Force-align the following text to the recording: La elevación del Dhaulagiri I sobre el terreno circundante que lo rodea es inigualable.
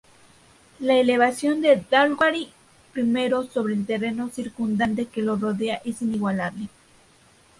La 0.79 0.95
elevación 0.95 1.61
del 1.61 1.85
Dhaulagiri 1.87 2.51
I 2.95 3.47
sobre 3.53 3.75
el 3.75 3.85
terreno 3.85 4.29
circundante 4.29 5.05
que 5.05 5.21
lo 5.21 5.35
rodea 5.35 5.79
es 5.85 6.01
inigualable. 6.01 6.69